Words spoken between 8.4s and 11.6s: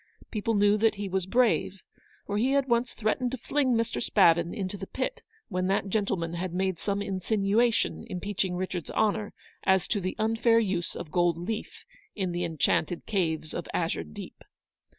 Richard's honour as to the unfair use of gold